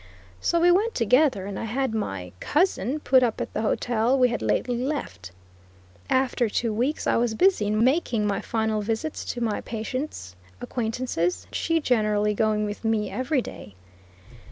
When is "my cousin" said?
1.93-3.01